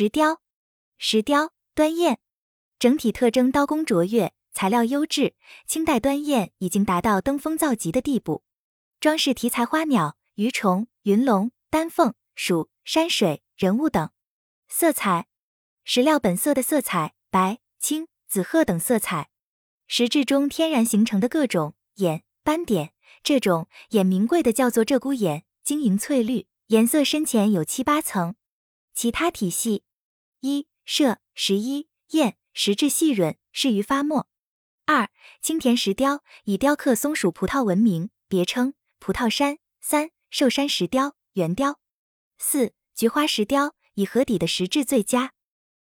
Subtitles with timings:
[0.00, 0.40] 石雕，
[0.96, 2.18] 石雕端砚，
[2.78, 5.34] 整体特征刀工卓越，材料优质。
[5.66, 8.44] 清代端砚已经达到登峰造极的地步。
[9.00, 14.08] 装饰题材花鸟、鱼虫、云龙、丹凤、鼠、山水、人物等。
[14.68, 15.26] 色彩，
[15.82, 19.30] 石料本色的色彩，白、青、紫褐等色彩。
[19.88, 22.92] 石质中天然形成的各种眼斑点，
[23.24, 28.36] 这种眼名贵的叫做鹧鸪眼，晶莹翠绿，颜色深浅有七八层。
[28.94, 29.84] 其他体系：
[30.40, 34.28] 一、射、十一、砚，石质细润，适于发墨。
[34.86, 39.58] 二、青田石雕，以雕刻松鼠葡萄闻名，别称葡萄山。
[39.80, 41.80] 三、寿山石雕，圆雕。
[42.36, 45.32] 四、菊花石雕，以河底的石质最佳。